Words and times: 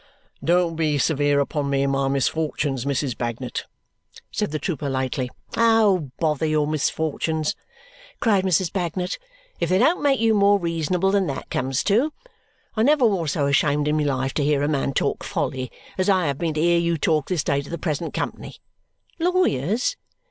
"Don't 0.43 0.75
be 0.75 0.97
severe 0.97 1.39
upon 1.39 1.69
me 1.69 1.83
in 1.83 1.91
my 1.91 2.07
misfortunes, 2.07 2.85
Mrs. 2.85 3.15
Bagnet," 3.15 3.65
said 4.31 4.49
the 4.49 4.57
trooper 4.57 4.89
lightly. 4.89 5.29
"Oh! 5.55 6.09
Bother 6.19 6.47
your 6.47 6.65
misfortunes," 6.65 7.55
cried 8.19 8.43
Mrs. 8.43 8.73
Bagnet, 8.73 9.19
"if 9.59 9.69
they 9.69 9.77
don't 9.77 10.01
make 10.01 10.19
you 10.19 10.33
more 10.33 10.57
reasonable 10.57 11.11
than 11.11 11.27
that 11.27 11.51
comes 11.51 11.83
to. 11.83 12.13
I 12.75 12.81
never 12.81 13.05
was 13.05 13.33
so 13.33 13.45
ashamed 13.45 13.87
in 13.87 13.95
my 13.95 14.03
life 14.03 14.33
to 14.33 14.43
hear 14.43 14.63
a 14.63 14.67
man 14.67 14.95
talk 14.95 15.23
folly 15.23 15.71
as 15.99 16.09
I 16.09 16.25
have 16.25 16.39
been 16.39 16.55
to 16.55 16.61
hear 16.61 16.79
you 16.79 16.97
talk 16.97 17.27
this 17.27 17.43
day 17.43 17.61
to 17.61 17.69
the 17.69 17.77
present 17.77 18.11
company. 18.11 18.55
Lawyers? 19.19 19.97